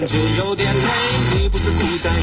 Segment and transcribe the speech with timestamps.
[0.00, 1.42] 感觉有点累？
[1.42, 2.16] 你不是孤单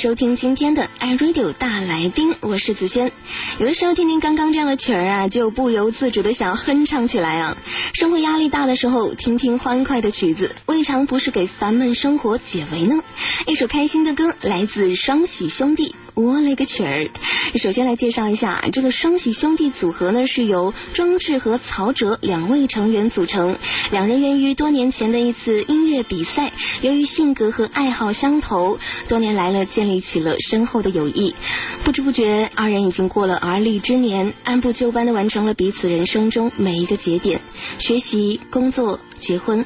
[0.00, 3.10] 收听今天的 iRadio 大来宾，我是子轩。
[3.58, 7.56] 有的时候听听刚刚这样的曲儿啊，就不由自主的想哼唱起来啊。
[7.94, 13.02] 生活压力大的时候，听听欢快的曲子，未尝不是给烦闷生活解围呢。
[13.48, 15.96] 一首开心的歌，来自双喜兄弟。
[16.18, 17.08] 我勒个曲儿！
[17.54, 23.56] 首先来介绍一下这个双喜兄弟组合呢，是由庄志和曹哲两位成员组成。
[23.92, 26.52] 两人源于多年前的一次音乐比赛，
[26.82, 31.36] 由于性格和爱好相投，多年来了建立起了深厚的友谊。
[31.84, 37.40] 不知不觉，二人已经过了而立之年，按部就班的完成了彼此人生中每一个节点：
[37.78, 39.64] 学习、工作、结婚。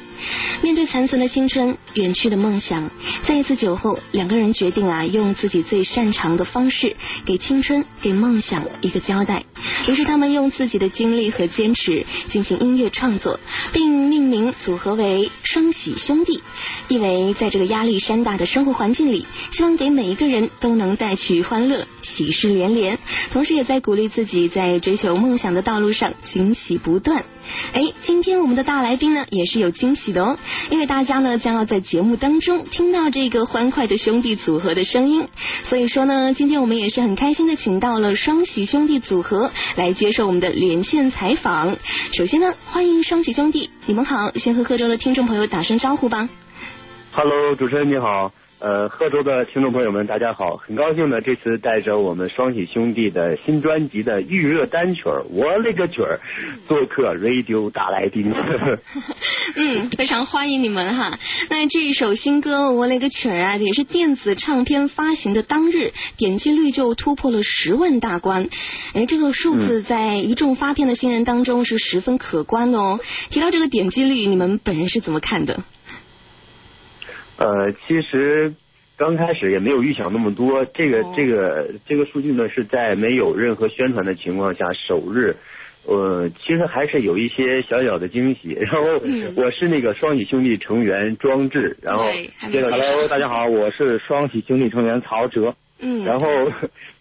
[0.61, 2.89] 面对残存的青春、远去的梦想，
[3.23, 9.43] 在一次酒后，两个人决定啊，用自己最擅长的方式，给青春、给梦想一个交代。
[9.87, 13.39] 于是他们用自己的精力和坚持进行音乐创作，
[13.71, 16.41] 并命名组合为双喜兄弟，
[16.87, 22.97] 意为在这个压力山大的生活环境里，希望给每一个人都能带去欢乐、喜事连连，
[23.31, 27.23] 同时也在鼓励自己在追求梦想的道路上惊喜不断。
[27.73, 30.37] 哎，今天我们的大来宾呢也也是有惊喜的哦，
[30.69, 35.27] 因为大家呢将要在节目当中听到这个欢快的兄弟组合的声音，
[35.65, 41.75] 所以说呢，今天我们也是很开心的请到了双喜兄弟组合来接受我们的连线采访。
[42.13, 46.29] 首先呢，欢迎双喜兄弟，你们好，先和贺州的听众朋友打声招呼吧。
[47.11, 48.31] Hello，主持人你好，
[48.63, 56.17] 呃，贺州的听众朋友们大家好，很高兴呢，这次带着我们双喜兄弟的新专辑的预热单曲儿《我勒个曲儿》
[56.65, 58.31] 做客 Radio 大来宾。
[59.57, 61.19] 嗯，非常欢迎你们哈。
[61.49, 68.47] 那这一首新歌《我勒个曲儿》啊，也是电子唱片发行的当日点击率就突破了十万大关，
[68.93, 73.01] 哎，这个数字在一众发片的新人当中是十分可观的哦。
[73.29, 75.65] 提到这个点击率，你们本人是怎么看的？
[77.37, 78.53] 呃，其实
[78.97, 85.35] 刚开始也没有预想那么多，这个、哦这个这个数据呢是在没有任何宣传的情况下首日。
[85.85, 88.51] 呃，其实还是有一些小小的惊喜。
[88.53, 92.05] 然后嗯我是那个双喜兄弟成员庄志，然后
[92.39, 95.53] Hello，大家好，我是双喜兄弟成员曹哲。
[95.81, 96.27] 嗯，然后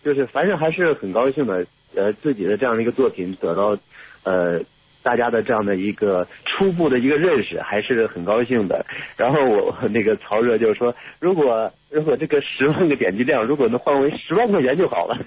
[0.03, 1.65] 就是反正还是很高兴的，
[1.95, 3.79] 呃，自己的这样的一个作品得到
[4.25, 4.61] 呃
[5.03, 8.85] 大家的这样的一个初步的一个认识，还是很高兴的。
[9.17, 15.19] 然后我我 那个曹热就说，如果如果这个十万个点击量，如果能换为十万块钱就好了。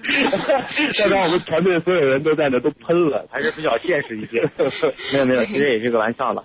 [1.00, 4.40] 当然我们团队所有人都在那都喷了，还是比较现实一些。
[5.12, 6.42] 没有没有，其实也是个玩笑了，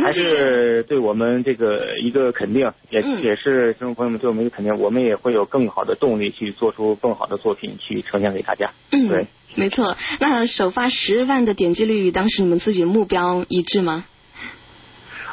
[0.04, 8.70] 还是对我们这个一个肯定，也、嗯也是听众朋友们对我们一个肯定，我们也会有更好的动力去做出更好的作品去呈现给大家。
[8.92, 9.96] 嗯，对，没错。
[10.20, 14.04] 那首发十万的点击率，与当时你们自己的目标一致吗？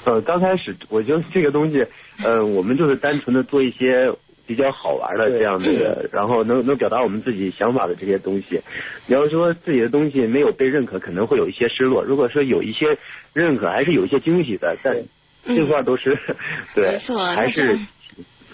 [0.06, 1.86] 呃，刚开始我觉得这个东西，
[2.24, 4.14] 呃，我们就是单纯的做一些
[4.48, 8.62] 比较好玩的这样的， 然后能能表达我们自己想法的这些东西。
[9.06, 12.98] 你要说自己的东西没有被认可，可能会有一些失落；如果说有一些
[13.34, 14.78] 认可，还是有一些惊喜的。
[14.82, 14.96] 但
[15.46, 16.18] 这块都是、
[16.74, 17.78] 对，没错还是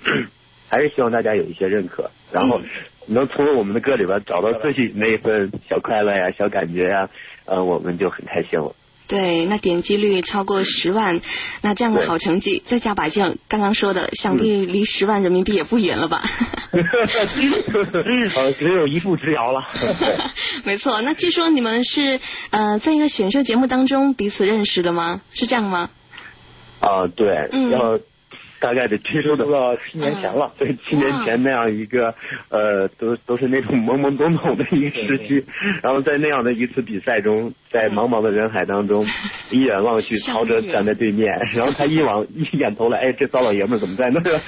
[0.70, 2.60] 还是希望大家有一些认可，然后
[3.08, 7.10] 能从我们的歌里边找到自己那一份小快乐呀、小感觉呀，
[7.46, 8.76] 呃，我们就很开心了。
[9.14, 11.22] 对，那点击率超过十万，
[11.62, 16.24] 那这样的好成绩，再加把劲，刚刚说的，想必离十万人民币也不远了吧？
[16.74, 19.62] 呃，只有一步之遥了。
[20.66, 22.20] 没错，那据说你们是
[22.50, 25.22] 呃在一个选秀节目当中彼此认识的吗？
[25.36, 25.92] 是这样吗？
[26.80, 28.00] 啊，对，嗯要
[28.64, 30.50] 大概得追溯到到七年前了。
[30.58, 32.16] 对，七年前那样一个
[32.50, 35.44] 呃，都都是那种懵懵懂懂的一个时期，
[35.84, 39.06] 然后在那样的一次比赛中，在茫茫的人海当中，
[39.52, 44.40] 一眼望去，相曹哲站在对面，然后他一往 一眼头来，哎，这糟老爷们怎么在那儿？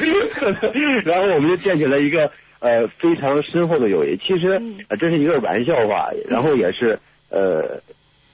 [1.04, 2.32] 然后我们就建起了一个
[2.62, 4.16] 呃非常深厚的友谊。
[4.18, 4.62] 其实
[4.98, 6.98] 这是一个玩笑话，然后也是
[7.30, 7.82] 呃。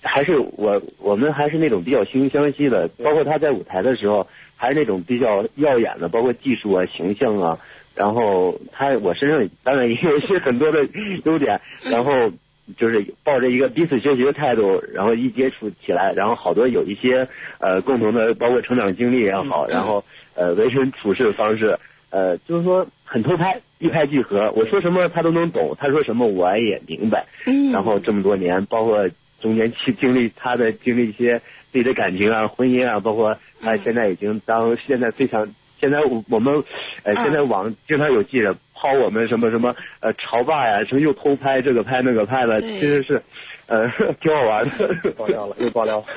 [0.01, 7.57] 还是我我们还是那种比较惺惺相惜的，包括他在舞台的时候，还是那种比较耀眼的，包括技术啊、形象啊，
[7.95, 10.87] 然后他我身上当然也有一些很多的
[11.25, 11.61] 优点，
[11.91, 12.31] 然后
[12.77, 17.27] 就是抱着一个彼此学习的态度，然后一接触起来，然后好多有一些
[17.59, 20.03] 呃共同的，包括成长经历也好，然后
[20.35, 21.77] 呃为人处事的方式，
[22.09, 29.09] 呃就是说很投拍，一拍即合，我说什么他都能懂，他说什么我也明白，嗯，然后这么多年，包括
[29.41, 31.39] 中间去经历他的经历一些
[31.71, 36.53] 自己的感情啊、婚姻啊，包括他现在已经当现在非常现在我我们
[37.03, 43.21] 呃嗯现在网经常有记者抛我们什么什么呃潮爸呀，什么又偷拍这个拍那个拍的，其实是
[43.67, 43.87] 呃
[44.21, 45.11] 挺好玩的。
[45.17, 46.05] 爆料了，又爆料了。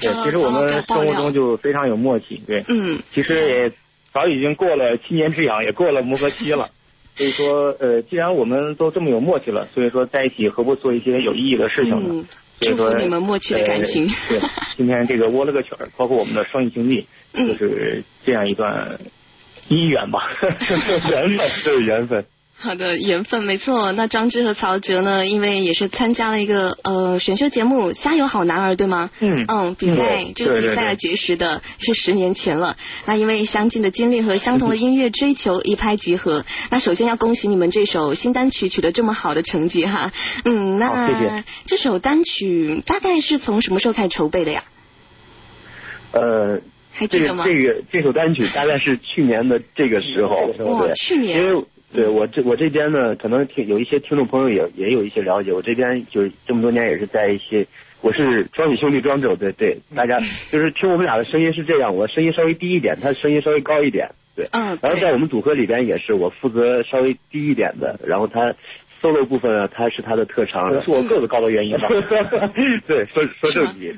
[0.00, 2.42] 对哦，其实我们生活中就非常有默契。
[2.46, 3.72] 对，嗯，其实也
[4.12, 6.68] 早已经过了七年之痒，也过了磨合期了。
[7.16, 12.24] 所以说，呃，既然我们都这么有默契了，所以说在一起何不做一些有意义的事情呢？
[12.60, 14.40] 祝福你们默契的感情呃对，
[14.76, 18.98] 今天这个窝了个曲儿，包括我们的双翼兄弟，嗯就是这样一段
[19.68, 20.20] 姻缘吧，
[21.10, 22.24] 缘分，这是缘分。
[22.58, 23.92] 好的，缘分没错。
[23.92, 29.10] 那张智和曹哲呢，因为也是参加了一个呃选秀节目《加油好男儿》，对吗？
[29.20, 32.78] 嗯嗯，比赛对这个比赛结识的是十年前了。
[33.04, 36.46] 那因为相近的经历和相同的音乐追求，一拍即合。
[36.70, 40.10] 那首先要恭喜你们这首新单曲取得这么好的成绩哈。
[40.46, 44.64] 嗯，那好谢谢这首单曲大概是从什么时候开始筹备的呀？
[46.12, 46.58] 呃，
[46.90, 47.44] 还记得吗？
[47.44, 57.66] 这个这首单曲大概是去年的这个时候，哇对，去年因为对我这我这边呢，可能听有一些听众朋友也也有一些了解，我这边就是这么多年也是在一些。
[58.02, 60.18] 我是庄喜兄弟庄周，对对，大家
[60.50, 64.46] 就是听我们俩的声音是这样，我声音稍微低一点，他声音稍微高一点，对。
[64.52, 68.54] 嗯，然后在我们组合里边也是我负责稍微低一点的，然后他
[69.00, 71.88] solo 部分呢，他是他的特长，是我个子高的原因吧？
[72.86, 73.96] 对，说说正题。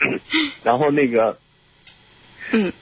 [0.64, 1.36] 然后那个，
[2.52, 2.72] 嗯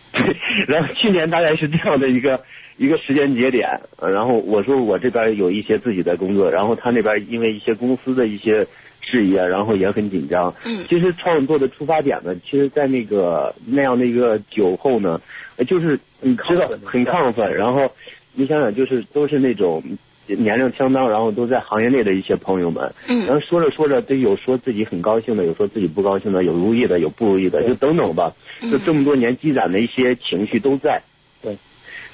[0.68, 2.42] 然后去年大概是这样的一个
[2.78, 3.68] 一个时间节点，
[3.98, 8.64] 呃然后我说我这边有一些自己的工作，然后他那边因为一些公司的一些
[9.00, 10.54] 事宜啊，然后也很紧张。
[10.64, 15.20] 嗯其实创作的出发点呢，其实，在那个那样的一个酒后呢，
[15.56, 17.90] 呃就是你知道很亢奋，然后
[18.32, 19.82] 你想想，就是都是那种
[20.26, 28.32] 年龄相当，然后都在行业内的一些朋友们，然嗯后说着说着，都有说自己很高兴的，有说自己不高兴的，有如意的，有不如意的，就等等吧。
[28.62, 31.02] 嗯就这么多年积攒的一些情绪都在。
[31.42, 31.56] 对。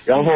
[0.07, 0.33] 然后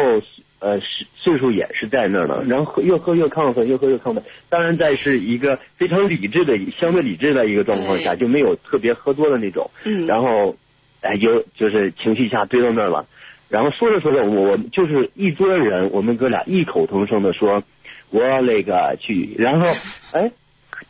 [0.59, 4.23] 呃岁岁数也是在那儿呢，然后越喝越亢奋，越喝越亢奋。
[4.49, 9.69] 当然在是一个非常理智的、相对理智的一个状况下，就没有特别喝多的那种。
[9.85, 10.55] 嗯，然后
[11.01, 13.05] 哎有就是情绪一下堆到那儿了。
[13.49, 17.63] 然后说着说着，我我就是一桌人，我们哥俩异口同声的说，
[18.11, 19.67] 我勒个去，然后
[20.13, 20.31] 哎，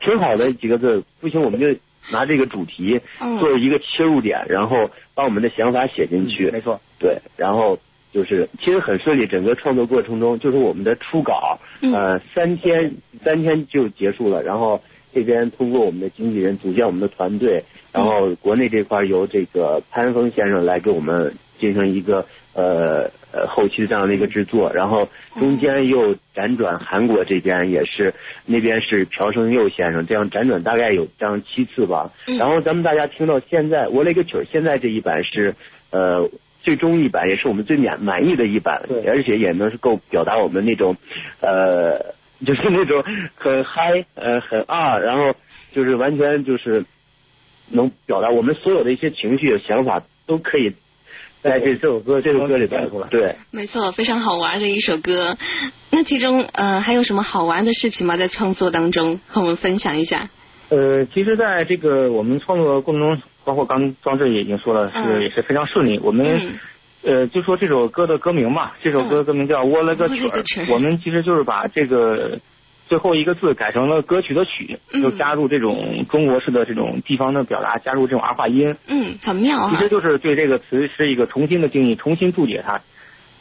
[0.02, 1.68] 挺好的几个字，不行我们就
[2.12, 7.80] 拿这个主题嗯做一个切入点，然后把我们的想法写进去，没错，对，然后
[8.12, 11.94] 就是其实很顺利，整个创作过程中，就是我们的初稿，嗯。
[11.94, 12.92] 呃，三天
[13.24, 14.82] 三天就结束了，然后
[15.14, 17.64] 这边通过我们的经纪人组建我们的团队，
[17.94, 22.26] 然后国内这块由这个潘峰先生来给我们进行一个
[22.56, 28.12] 呃呃后期的这样的一个制作，然后中间又辗转韩国这边也是
[28.48, 32.38] 那边是朴胜佑先生，这样辗转大概有这样七次吧，嗯。
[32.38, 35.54] 然后咱们大家听到现在我那个曲儿现在这一版是
[35.92, 36.28] 呃。
[36.70, 40.96] 最终一版也是我们最满满意的一版对，而且也能是够表达我们那种，
[41.42, 42.14] 呃，
[42.46, 45.34] 就是那种很嗨，呃，很二，然后
[45.74, 46.86] 就是完全就是
[47.72, 50.72] 能表达我们所有的一些情绪、想法都可以
[51.42, 55.36] 在这这首歌这首歌里边出来对，没错，非常好玩的一首歌。
[55.90, 58.16] 那其中呃还有什么好玩的事情吗？
[58.16, 60.30] 在创作当中和我们分享一下。
[60.70, 66.00] 呃，其实，在这个我们创作过程中，包括刚庄志也已经说了，嗯是也是非常顺利。
[66.00, 66.60] 我们嗯
[67.02, 72.40] 呃，就说这首歌的歌名吧，这首歌歌名叫《我了个曲儿我们其实就是把这个
[72.88, 79.82] 最后一个字改成了歌曲的曲，嗯就加入这种中国式的这种地方的表达，加入这种儿化音，嗯，很妙啊其。
[79.82, 82.82] 实就是对这个词是一个重新的定义，重新注解它，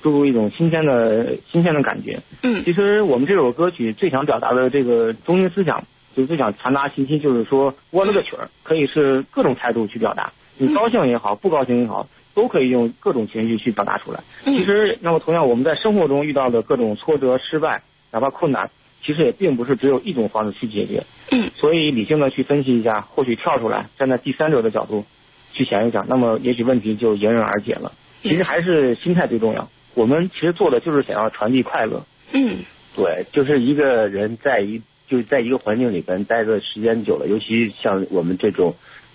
[0.03, 2.21] 注入一种新鲜的新鲜的感觉。
[2.43, 14.21] 嗯其实我们这首歌曲最想表达的这个中心思想，就是想传达信息，就是说我了个曲儿，可以是各种态度去表达，你高兴也好，不高兴也好，都可以用各种情绪去表达出来。
[14.45, 18.71] 嗯其实，那么同样我们在生活中遇到的各种挫折、失败，哪怕困难，
[19.03, 21.05] 其实也并不是只有一种方式去解决。
[21.31, 25.05] 嗯所以理性的去分析一下，或许跳出来，站在第三者的角度
[25.53, 27.93] 去想一想，那么也许问题就迎刃而解了。
[28.23, 29.69] 其实还是心态最重要。
[29.95, 32.05] 我们其实做的就是想要传递快乐。
[32.33, 32.59] 嗯
[32.97, 38.75] 对，就是一个人在一就是在一个环境里边待的时间久了，尤其像我们这种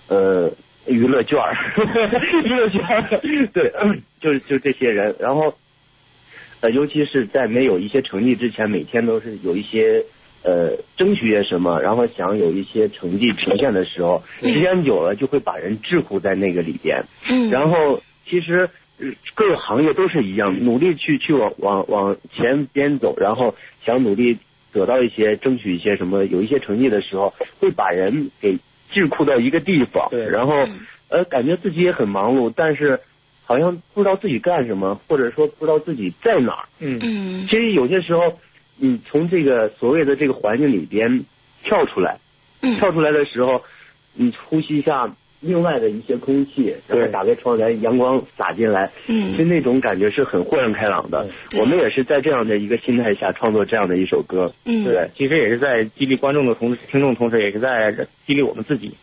[0.09, 0.51] 呃
[0.87, 1.55] 娱乐圈儿，
[2.43, 3.21] 娱乐圈儿，
[3.53, 3.71] 对，
[4.19, 5.53] 就是就这些人，然后
[6.61, 10.03] 呃，尤其是在没有一些成绩之前，每天都是有一些。
[10.45, 17.01] 呃，争取些什么，然后想有一些成绩呈现的时候，嗯时间久了就会把人桎梏在那个里边。
[17.31, 18.69] 嗯，然后其实
[18.99, 24.37] 呃各个行业都是一样，努力去去往往往前边走，然后想努力
[24.73, 28.53] 得到一些争取一些什么，有一些成绩的时候，会把人给
[28.91, 30.27] 桎梏到一个地方，对。
[30.27, 30.79] 然后嗯。
[31.09, 32.99] 呃感觉自己也很忙碌，但是
[33.45, 36.65] 好像不知道自己干什么，或者说不知道自己在哪儿。
[36.79, 36.97] 嗯。
[37.03, 37.45] 嗯。
[37.47, 38.39] 其实有些时候，
[38.77, 41.23] 你从这个所谓的这个环境里边
[41.63, 42.17] 跳出来，
[42.63, 42.75] 嗯。
[42.77, 43.61] 跳出来的时候，
[44.15, 51.27] 你呼吸一下另外的一些空气，然后对打开窗帘，阳光洒进来，嗯就那种感觉是很豁然开朗的。
[51.59, 54.51] 我们也是在这样的一个心态下创作这样的一首歌。
[54.65, 57.91] 嗯，对，其实也是在激励观众的同时，听众同时，也是在
[58.25, 58.93] 激励我们自己。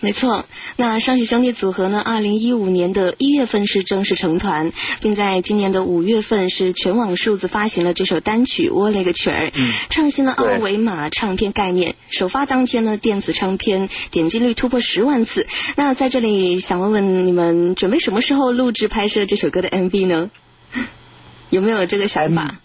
[0.00, 2.00] 没错，那双喜兄弟组合呢？
[2.00, 11.96] 二零一五年的一月份是正式成团，并在今年的五月份是全网数字发行了这首单曲《我勒个曲儿》，嗯创新了二维码唱片概念。
[12.10, 15.48] 首发当天呢，电子唱片点击率突破十万次。
[15.76, 20.30] 那在这里想问问你们，准备什么时候录制拍摄这首歌的 MV 呢？
[21.50, 22.60] 有没有这个想法？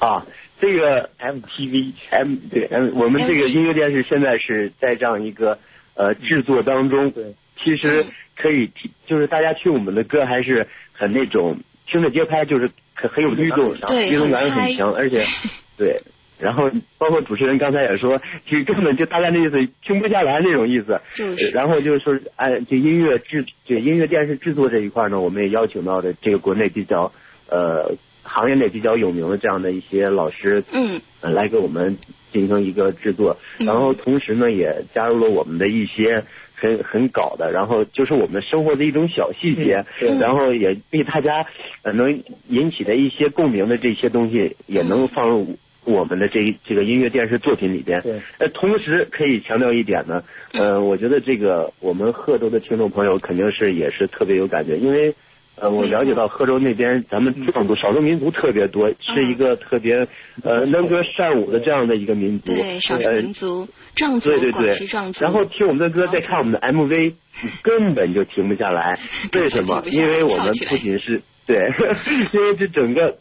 [0.00, 0.26] 啊，
[0.60, 5.58] 这个 MTV M 对 M 我们这个音乐电视现在是在这样一个
[5.98, 7.10] 呃制作当中。
[7.10, 15.22] 对，其实可以听，就是大家听我们的歌还是很那种听着节拍，就是很很有律动，对律动感很强，而且
[15.76, 16.00] 对。
[16.40, 18.16] 然后包括主持人刚才也说，
[18.48, 21.00] 其实根本就大概那意思听不下来那种意思。
[21.12, 27.12] 就是然后就是说，按这音乐制这音乐电视制作这一块呢，我们也邀请到的这个国内比较
[27.50, 31.00] 呃行业内比较有名的这样的一些老师，嗯。
[31.20, 31.98] 呃来给我们
[32.30, 33.66] 进行一个制作，嗯。
[33.66, 36.22] 然后同时呢也加入了我们的一些
[36.54, 39.84] 很很搞的，然后就是我们生活的一种小细节，
[40.20, 41.44] 然后也被大家
[41.82, 48.00] 呃能引起的一些共鸣的这些东西，也能放入我们的这这个音乐电视作品里边。
[48.02, 55.14] 对，呃，同时可以强调一点呢，呃，我觉得这个我们贺州的听众朋友肯定是也是特别有感觉，因为
[55.60, 60.06] 呃，我了解到贺州那边咱们壮族少数民族特别多，是一个特别
[60.42, 62.52] 呃能歌善舞的这样的一个民族。
[62.52, 67.14] 对，少数呃民族、壮族对对、广西壮族，对，然后听我们的歌，再看我们的 MV，
[67.62, 68.98] 根本就停不下来。
[69.34, 69.82] 为什么？
[69.90, 71.56] 因为我们不仅是对，
[72.32, 73.16] 因为这整个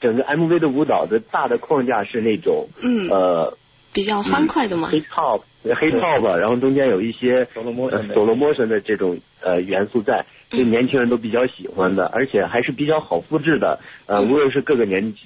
[0.00, 3.56] 整个 MV 的舞蹈的大的框架是那种嗯呃
[3.92, 4.88] 比较欢快的嘛。
[4.90, 15.20] 黑 top 黑 top，然后中间有一些 solo motion 的这种呃元素在，就年轻人都比较喜欢的，而且还是比较好复制的，呃，嗯无论是各个年级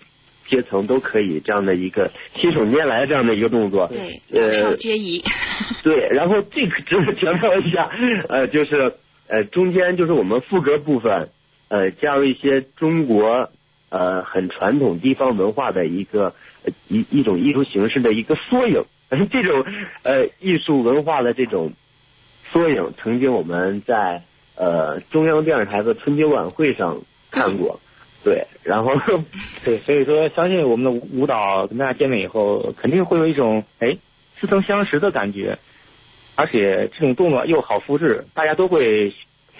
[0.48, 3.88] 阶层都可以这样的一个信手拈来这样的一个动作。
[3.88, 5.22] 对，老呃少皆宜。
[5.84, 7.90] 对，然后这个值得强调一下，
[8.28, 8.94] 呃，就是
[9.28, 11.28] 呃中间就是我们副歌部分，
[11.68, 13.48] 呃加入一些中国
[13.92, 16.34] 呃很传统地方文化的一个
[16.64, 18.82] 呃一一种艺术形式的一个缩影，
[19.30, 19.64] 这种
[20.02, 21.74] 呃艺术文化的这种
[22.50, 24.22] 缩影，曾经我们在
[24.56, 27.80] 呃中央电视台的春节晚会上看过，
[28.24, 28.92] 对，然后
[29.62, 33.98] 对，所以说相信我们的舞舞蹈跟大家见面以后，肯定会有一种哎
[34.40, 35.58] 似曾相识的感觉，
[36.34, 39.12] 而且这种动作又好复制，大家都会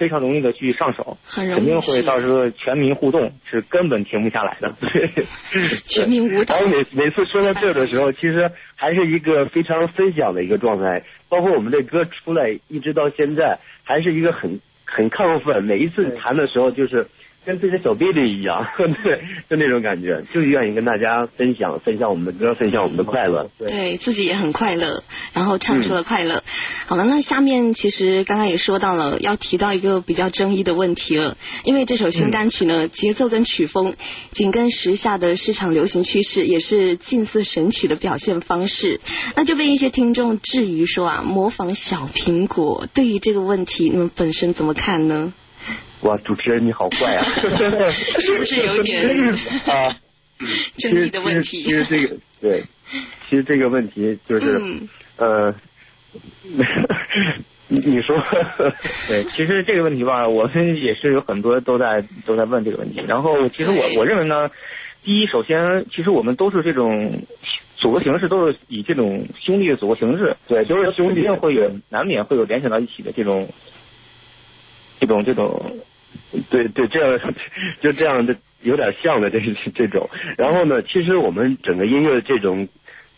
[0.03, 4.75] 非常容易的去上手，很容易肯定会到时候全民互动，是根本停不下来的。
[4.81, 5.09] 对，
[5.87, 11.05] 全民舞蹈然后每每次说到这儿的时候，其实还是一个非常分享的一个状态。
[11.29, 15.63] 包括我们这歌出来一直到现在，还是一个很很亢奋。
[15.63, 17.07] 每一次弹的时候，就是
[17.45, 18.65] 跟自己的小 baby 一样，
[19.03, 19.21] 对，
[19.51, 23.51] 就那种感觉，就愿意跟大家分享分享我们的歌，分享我们的快乐。
[23.59, 26.43] 对对自己也很快乐，然后唱嗯出了快乐。
[26.87, 33.95] 好了，那下面其实刚刚也说到了，要提到一个比较争议的问题了，因为这首新单曲呢，节奏跟曲风
[34.33, 39.01] 紧跟时下的市场流行趋势，也是近似神曲的表现方式，
[39.35, 42.87] 那就被一些听众质疑说啊，模仿小苹果。
[42.95, 45.33] 对于这个问题，你们本身怎么看呢？
[46.03, 47.25] 哇，主持人你好怪啊！
[48.21, 49.09] 是不是有点
[49.67, 49.97] 啊？
[50.79, 52.65] 争议的问题其实这个对，
[53.31, 55.55] 其实这个问题就是、嗯呃，
[57.69, 58.17] 你你说
[59.07, 63.01] 对，其实这个问题吧，我们也是有很多都在都在问这个问题。
[63.07, 64.51] 然后，其实我我认为呢，
[65.05, 67.23] 第一，首先，其实我们都是这种
[67.77, 73.49] 组合形式，都是以这种兄弟的组合形式，对都是兄弟会有难免会有联想到一起的这种
[74.99, 75.79] 这种这种
[76.51, 77.35] 对对，这样
[77.81, 79.41] 就这样的有点像的这
[79.75, 80.09] 这种。
[80.37, 82.69] 然后呢，其实我们整个音乐的这种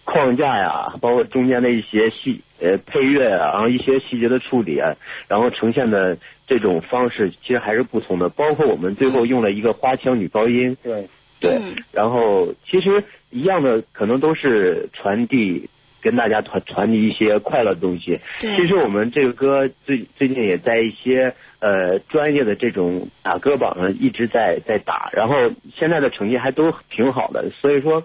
[0.04, 4.94] 框架呀，包括中间的一些细呃配乐啊，然后一些细节的处理啊，
[5.28, 8.28] 然后呈现的这种方式，其实还是不同的。
[8.28, 11.08] 包括我们最后用了一个花腔女高音，对
[11.40, 15.68] 对嗯，然后其实一样的，可能都是传递
[16.02, 18.18] 跟大家传传递一些快乐的东西。
[18.40, 25.34] 对其实我们这个歌最最近也在一些呃专业的这种打歌榜上一直在在打，然后
[25.74, 28.02] 现在的成绩还都挺好的，所以说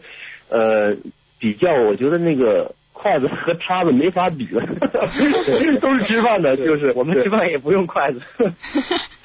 [0.50, 0.96] 呃
[1.40, 4.62] 比较，我觉得那个筷子和叉子没法比了，
[5.82, 8.22] 都是吃饭的，就是我们吃饭也不用筷子。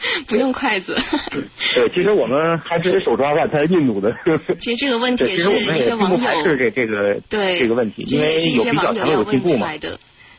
[0.29, 0.95] 不用筷子。
[1.75, 4.15] 对，其实我们还是手抓饭，它是印度的。
[4.61, 9.67] 其实这个问题，也其实我们也并是一些网不排斥友这这个对这个问题，因为有比较才有进步嘛。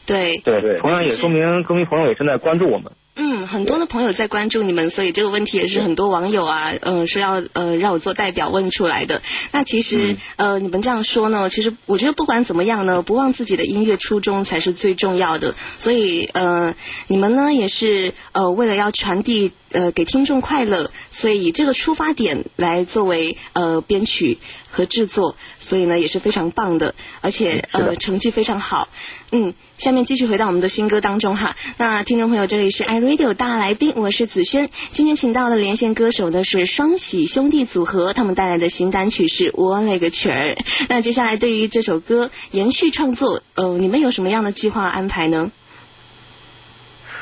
[0.06, 2.92] 对，对对同样也说明歌迷朋友也正在关注我们。
[3.18, 9.22] 嗯，很多的朋友在关注你们，所以这个问题也是很多网友啊，呃，说要呃让我做代表问出来的。
[9.54, 15.56] 那其实、呃，你们这样说呢，其实我觉得不管怎么样呢，不忘自己的音乐初衷才是最重要的。
[15.80, 16.76] 所以呃，
[17.08, 28.90] 你们呢也是呃为了要传递呃给听众快乐，所以以这个出发点来作为呃编曲和制作，所以呢也是非常棒的，而且呃成绩非常好。
[29.32, 31.56] 嗯，下面继续回到我们的新歌当中哈。
[31.78, 34.72] 那听众朋友，这里是 iRadio 大来宾，我是子轩。
[34.94, 40.54] 今天请到的连线歌手呢是双喜兄弟组合，他们带来的新单曲是《我勒个曲儿》。
[40.90, 45.52] 那接下来对于这首歌延续创作，呃，你们有什么样的计划安排呢？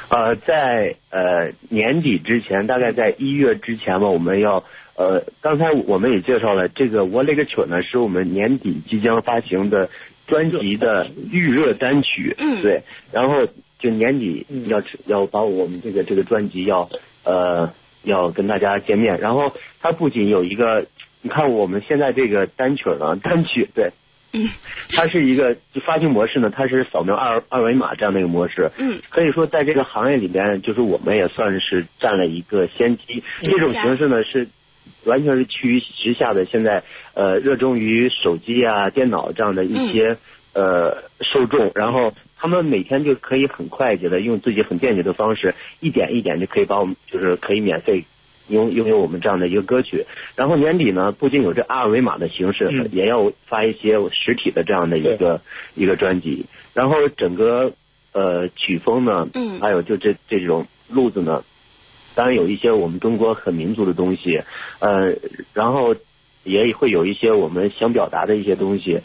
[0.07, 4.63] 呃，在呃年底之前，大概在一月之前吧，我们要
[4.95, 9.89] 呃，刚才我们也介绍了，这个我勒个曲呢，是我们年底即将发行的
[10.27, 13.45] 专辑的预热单曲，嗯对，然后
[13.83, 16.87] 就年底嗯要、要把我们这个这个专辑要
[17.25, 17.69] 呃
[18.03, 20.87] 要跟大家见面，然后它不仅有一个，
[21.21, 23.91] 你看我们现在这个单曲呢，单曲对。
[24.35, 24.47] 嗯
[24.95, 28.71] 它是一个就发行模式呢，它是扫描二二维码这样的一个模式。
[28.79, 33.21] 嗯，可以说在这个行业里边，就是我们也算是占了一个先机。
[33.43, 34.47] 这种形式呢是
[35.05, 36.81] 完全是趋于时下的现在
[37.13, 40.17] 呃热衷于手机啊、电脑这样的一些、
[40.53, 48.05] 呃受众，然后他们每天就可以很快捷的用自己很便捷的方式，一点一点就可以把我们就是可以免费。
[48.49, 52.89] 拥拥有我们这样的一个歌曲，然后年底呢，不仅有这二维码的形式，嗯。
[52.91, 55.39] 也要发一些实体的这样的一个
[55.75, 57.71] 一个专辑，然后整个
[58.11, 59.61] 呃曲风呢，嗯。
[59.61, 61.45] 还有就这这种路子呢，
[62.15, 64.41] 当然有一些我们中国很民族的东西，
[64.79, 65.15] 呃，
[65.53, 65.95] 然后
[66.43, 68.99] 也会有一些我们想表达的一些东西，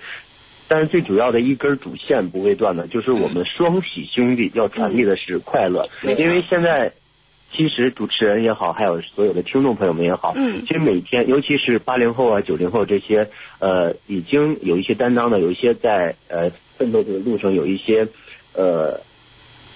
[0.68, 6.92] 但是最主要的一根主线不会断的，就是我们双喜兄弟要传递的是快乐，因为现在。
[7.50, 18.06] 其实主持人也好，还有所有的听众朋友们也好，嗯其实每天，尤其是八零后啊、九零后这些，呃，已经有一些担当的，有一些在呃奋斗的路上有一些，
[18.54, 19.00] 呃，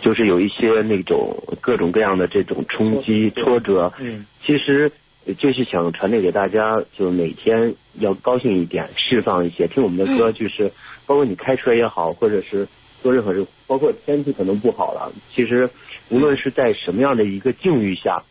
[0.03, 4.93] 就是有一些那种各种各样的这种冲击、挫折，嗯，其实
[5.39, 10.35] 就是想传递给大家，就每天要高兴一点，释放一些，听我们的歌，嗯。
[10.35, 10.71] 就是
[11.07, 12.67] 包括你开车也好，或者是
[13.01, 15.69] 做任何事，包括天气可能不好了，其实
[16.11, 18.23] 无论是在什么样的一个境遇下，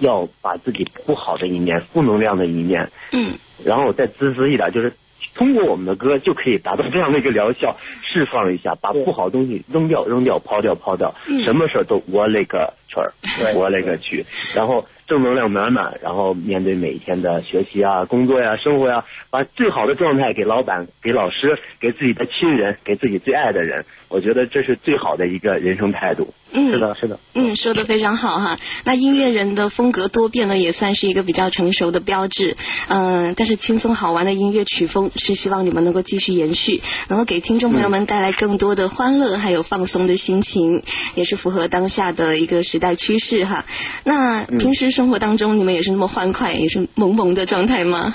[0.00, 3.38] 要把自己不好的一面、负能量的一面，嗯。
[3.64, 4.92] 然后再自私一点，就是
[5.34, 11.44] 通过我们的歌就可以达到这样的一个疗效，释放一下，把不好的东西扔掉、扔掉、抛掉、抛掉，嗯。
[11.44, 13.12] 什么事儿都我勒个去儿，
[13.54, 26.34] 我勒个去，然后正能量满满，然后面对每一天的学习啊、工作呀、生活呀，把最好的状态给老板、给老师、给自己的亲人、给自己最爱的人，我觉得这是最好的一个人生态度。
[26.52, 27.18] 嗯，是的，是的。
[27.34, 28.58] 嗯，说的非常好哈。
[28.84, 32.54] 那音乐人的风格多变呢，也算是一个比较成熟的标志。
[32.88, 40.82] 嗯、但是轻松好玩的音乐曲风是希望你们能够继续延续，能够给听众朋友们带来更多的欢乐，还有放松的心情，
[41.14, 43.64] 也是符合当下的一个时代趋势哈。
[44.04, 48.14] 那嗯平时生活当中，你们也是那么欢快，也是萌萌的状态吗？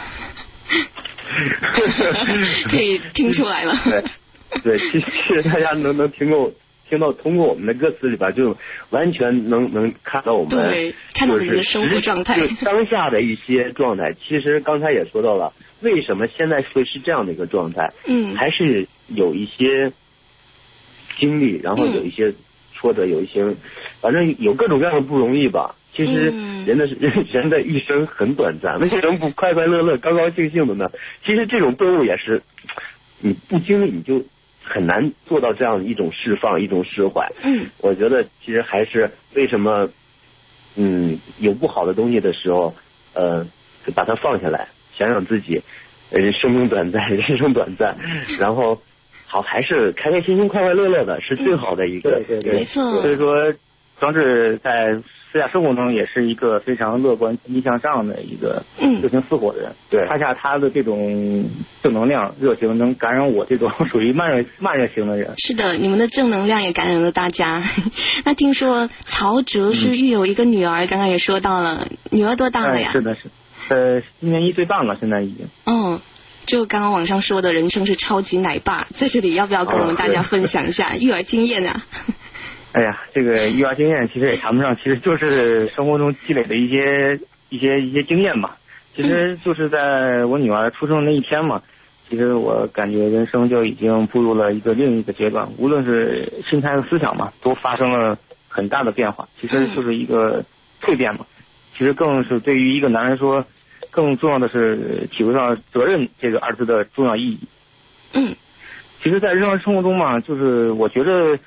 [2.69, 3.75] 可以听出来了。
[4.63, 6.51] 对，其其实大家能能听过
[6.89, 8.55] 听到通过我们的歌词里边，就
[8.91, 14.13] 完全能能看到我们对看到你的就是生活状态就当下的一些状态。
[14.13, 17.91] 其实刚才也说到了，为什么现在会是这样的一个状态？
[18.07, 19.91] 嗯还是有一些
[21.17, 22.33] 经历，然后有一些
[22.73, 23.43] 挫折，有一些，
[24.01, 25.75] 反正有各种各样的不容易吧。
[25.93, 30.89] 其实嗯人的 人人的一生很短暂，为什么不快快乐乐、高高兴兴的呢？
[31.25, 32.41] 其实这种顿悟也是，
[33.19, 34.23] 你不经历你就
[34.67, 37.27] 很难做到这样一种释放、一种释怀。
[37.43, 37.65] 嗯。
[37.79, 39.89] 我觉得其实还是为什么，
[40.75, 42.75] 嗯，有不好的东西的时候，
[43.13, 43.43] 呃，
[43.85, 45.61] 就把它放下来，想想自己，
[46.11, 47.97] 呃生命短暂， 人生短暂，
[48.39, 48.79] 然后
[49.25, 52.11] 好还是开开心心、快快乐乐的，是最好的一个。
[52.11, 52.39] 对对。
[52.39, 53.01] 对没错。
[53.01, 53.53] 所以说，
[53.99, 54.95] 庄志在
[55.31, 59.71] 私下生活中也是一个非常乐观、积极向上的一个嗯热情似火的人。
[59.89, 61.49] 对恰恰他的这种
[61.81, 65.33] 正能量、热情，能感染我这种 属于慢热慢热型的人。
[65.37, 67.63] 是的，你们的正能量也感染了大家。
[68.23, 72.91] 那听说曹哲是育有一个女儿，刚刚也说到了，女儿多大了呀哎？
[72.93, 73.31] 是的，是的。
[73.69, 75.47] 呃，今年一岁半了，现在已经。
[75.65, 75.99] 哦，
[76.45, 81.83] 就刚刚网上说的人称是超级奶爸，在这里要不要跟我们大家分享一下育儿经验啊？
[82.77, 88.55] 哎呀，这个育儿经验其实也谈不上，其实就是生活中积累的一些一些一些经验吧。
[88.95, 91.63] 其实就是在我女儿出生的那一天嘛，
[92.07, 98.15] 其实我感觉人生就已经步入了一个另一个阶段，无论是心态和思想嘛，都发生了
[98.47, 99.27] 很大的变化。
[99.41, 100.43] 其实就是一个
[100.83, 101.25] 蜕变嘛。
[101.75, 103.43] 其实更是对于一个男人说，
[103.89, 107.39] 更重要的是体会到责任这个二字的重要意义。
[108.13, 108.35] 嗯
[108.99, 111.37] 其实，在日常生活中嘛，就是我觉得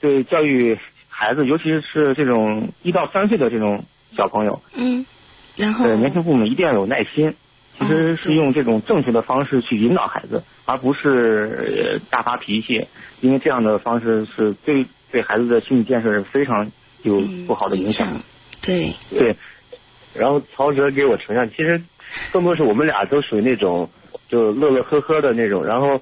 [0.00, 0.78] 对教育
[1.08, 3.84] 孩子，尤其是这种一到三岁的这种
[4.16, 5.06] 小朋友，嗯，
[5.56, 7.34] 然后呃，年轻父母一定要有耐心。
[7.76, 12.86] 其实是用这种正确的方式去引导孩子，而不是呃大发脾气，
[13.20, 16.70] 因为这样的方式是对对孩子的心理建设是非常
[17.02, 18.20] 有嗯不好的影响的。
[18.62, 19.34] 对，对，
[20.14, 21.82] 然后曹哲给我呈现，其实
[22.32, 23.90] 更多是我们俩都属于那种
[24.28, 25.64] 就乐乐呵呵的那种。
[25.64, 26.00] 然后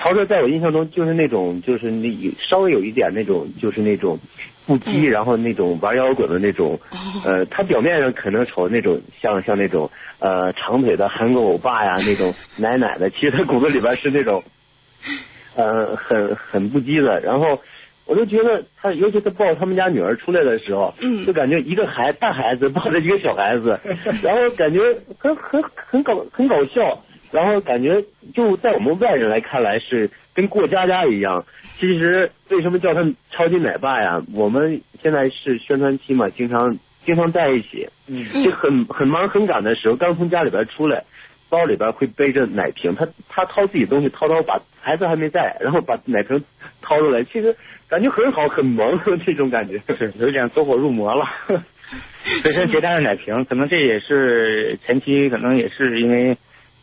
[0.00, 2.08] 曹哲在我印象中就是那种就是那
[2.38, 4.18] 稍微有一点那种就是那种
[4.66, 6.78] 不羁，嗯然后那种玩摇滚的那种。
[6.90, 14.42] 哦呃，他表面上可能瞅那种像像那种呃长腿的韩国欧巴呀那种 奶奶的，其实他骨子里边是那种
[15.56, 17.20] 呃很很不羁的。
[17.20, 17.60] 然后
[18.06, 23.78] 我就觉得他，尤其他抱他们家女儿出来的时候，嗯就感觉一个孩大孩子抱着一个小孩子，
[24.22, 24.80] 然后感觉
[25.18, 28.02] 很很很搞很搞笑，然后感觉
[28.34, 31.44] 就在我们外人来看来是跟过家家一样。
[31.78, 34.22] 其实为什么叫他们超级奶爸呀？
[34.34, 37.88] 我们现在是宣传期嘛，经常经常在一起，
[38.44, 41.04] 就很很忙很赶的时候，刚从家里边出来，
[41.48, 46.42] 包里边会背着奶瓶，他他掏自己东西，掏掏把孩子还没在，然后把奶瓶
[46.82, 47.56] 掏出来，其实
[47.88, 49.80] 感觉很好，很萌 这种感觉。
[49.96, 51.24] 是有点走火入魔了。
[52.42, 56.36] 随身携带的奶瓶，可能这也是前期，可能也是因为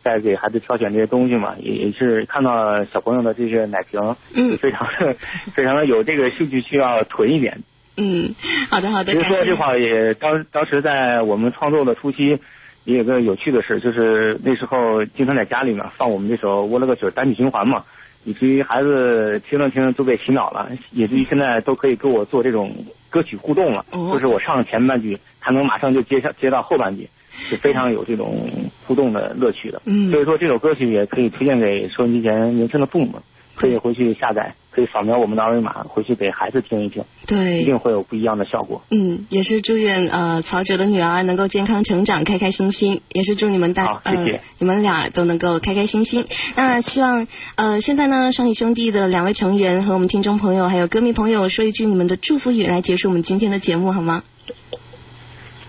[0.08, 4.00] 在给孩子挑选这些东西嘛，也也是看到小朋友的这些奶瓶，
[4.34, 5.14] 嗯非常的
[5.54, 7.62] 非常的有这个兴趣，需要囤一点。
[7.98, 8.34] 嗯，
[8.70, 12.38] 好的好的，其实说这话也当当时在我们创作的初期，
[12.84, 17.84] 也有个有趣的事，就是那时候经常在家里面放我们这首《我勒个曲》单曲循环嘛，
[18.24, 27.10] 以至于孩子听着听着都被洗脑了，以至于现在都可以跟我做这种歌曲互动了，哦就是我唱前半句，他能马上就接上接到后半句，
[27.48, 28.50] 是非常有这种
[28.86, 29.80] 互动的乐趣的。
[29.84, 33.22] 嗯所以说这首歌曲也可以推荐给收音机前年轻的父母们，
[33.54, 38.82] 可以回去下载，可以扫描我们的二维码回去给孩子听一听，对一，定会有不一样的效果。
[38.90, 46.26] 嗯，也是祝愿呃曹哲的女儿能够健康成长，开开心心，也是祝你们大好谢谢呃你们俩都能够开开心心。
[46.56, 54.22] 那希望呃现在呢双喜兄弟的两位成员和我们听众朋友还有歌迷朋友说一句你们的祝福语来结束我们今天的节目好吗？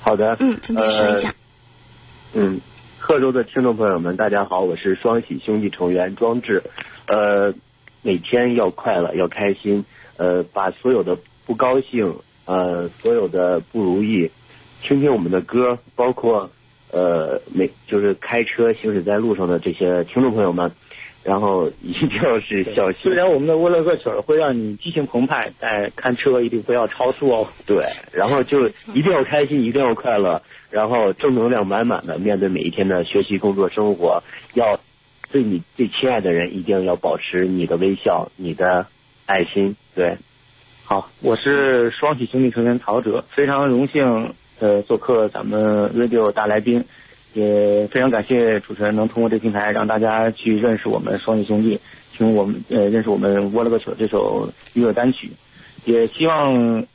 [0.01, 1.33] 好的，嗯，分别说一下。
[2.31, 2.61] 嗯，
[2.99, 6.61] 贺州的听众朋友们，大家好，我是双喜兄弟成员庄志。
[7.07, 7.51] 呃，
[8.03, 9.83] 每天要快乐，要开心，
[10.17, 12.13] 呃，把所有的不高兴，
[12.45, 14.29] 呃，所有的不如意，
[14.83, 16.51] 听听我们的歌，包括
[16.91, 20.71] 呃，每就是开车行驶在路上的这些听众朋友们，
[21.29, 23.13] 然后一定要是小心虽。
[23.13, 27.47] 然我们的沃勒克曲儿会让你激情澎湃，但看车一定不要超速哦。
[27.67, 28.65] 对，然后就
[28.95, 34.23] 一定要开心，一定要快乐，然后正能量满满的面对每一天的学习、工作、生活。
[34.55, 34.79] 要
[35.31, 38.87] 对你最亲爱的人，一定要保持你的微笑，你的
[39.27, 39.75] 爱心。
[39.93, 40.17] 对，
[40.83, 46.83] 好，我是双喜兄弟成员陶喆，非常荣幸呃做客咱们 radio 大来宾，
[47.33, 51.79] 也非常感谢主持人能通过这平台让大家去认识我们双喜兄弟，
[52.11, 55.31] 听我们呃认识我们窝了个球这首娱乐单曲，
[55.85, 56.85] 也希望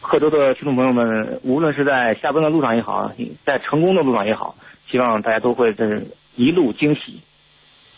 [0.00, 3.12] 贺州的听众朋友们，无论是在下班的路上也好，
[3.44, 4.56] 在成功的路上也好，
[4.90, 6.02] 希望大家都会这
[6.36, 7.20] 一路惊喜。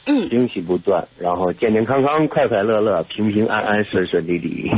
[0.06, 4.70] 嗯，惊喜不断，然后健健康康、快快乐乐、平平安安、顺顺利利。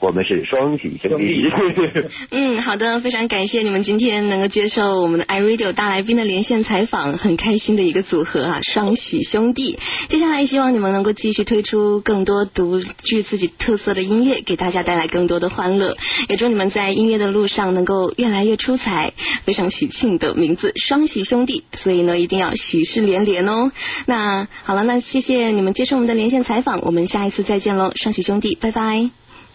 [0.00, 1.50] 我们是双喜兄弟。
[2.30, 9.78] 嗯，好的，非常感谢你们今天能够接受我们的 iRadio 大来宾的连线采访，很开心的一个组合啊，双喜兄弟。
[10.08, 15.96] 接下来希望你们能够继续推出更多独具自己特色的音乐，给大家带来更多的欢乐。
[16.28, 19.14] 也祝你们在音乐的路上能够越来越出彩。
[19.44, 23.70] 非常喜庆的名字，双喜兄弟，所以呢一定要喜事连连哦。
[24.06, 29.08] 那好了，那谢谢你们接受我们的连线采访，我们下一次再见喽，双喜兄弟，拜拜。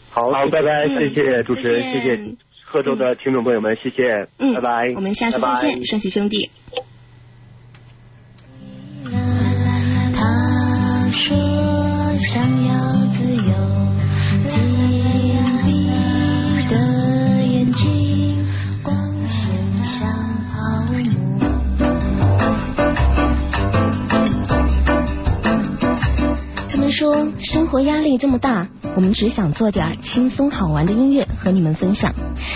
[0.10, 2.16] 好，好，拜拜，嗯谢谢主持人，再谢谢。
[2.16, 6.50] 见贺州的听众朋友们，谢谢，嗯，拜拜，我们下次再见，双喜兄弟。
[10.16, 11.36] 他说
[12.18, 12.74] 想要
[13.12, 13.52] 自由，
[27.52, 32.16] 生活压力这么大，我们只想做点轻松好玩的音乐和你们分享。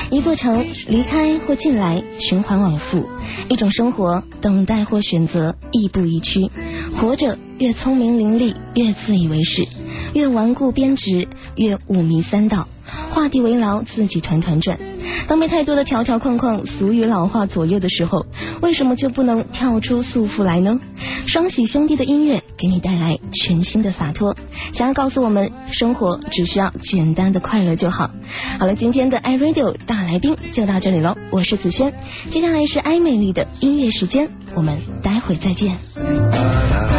[0.10, 3.06] 一座城，离开或进来，循环往复，
[3.50, 6.50] 一种生活，等待或选择，亦步亦趋。
[6.96, 9.68] 活着越聪明伶俐，越自以为是，
[10.14, 11.28] 越顽固编织，
[11.58, 12.70] 越五迷三道。
[13.10, 14.80] 画地为牢，自己团团转。
[15.28, 18.26] 当被太多的条条框框、俗语老话左右的时候，
[18.62, 20.80] 为什么就不能跳出束缚来呢？
[21.26, 24.36] 双喜兄弟的音乐给你带来全新的洒脱，
[24.74, 28.10] 想要告诉我们，生活只需要简单的快乐就好。
[28.60, 31.94] 好了，今天的 iRadio 大来宾就到这里喽，我是子轩，
[32.30, 36.95] 接下来是爱美丽的音乐时间，我们待会再见。